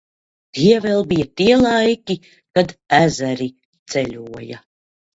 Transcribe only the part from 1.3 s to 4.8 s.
tie laiki, kad ezeri ceļoja.